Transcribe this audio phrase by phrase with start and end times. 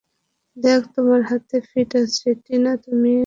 [0.57, 3.19] দেখ তোমার হাতে ফিট হয়েছে,- টিনা, তুমিও না।